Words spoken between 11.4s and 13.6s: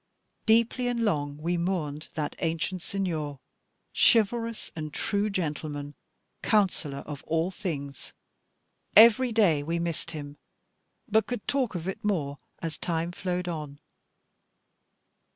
talk of it more as time flowed